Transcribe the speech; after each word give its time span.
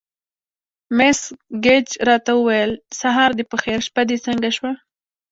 مس 0.97 1.19
ګېج 1.63 1.87
راته 2.07 2.31
وویل: 2.35 2.71
سهار 2.99 3.31
دې 3.37 3.43
په 3.51 3.57
خیر، 3.63 3.79
شپه 3.87 4.01
دې 4.09 4.17
څنګه 4.25 4.49
شوه؟ 4.55 4.71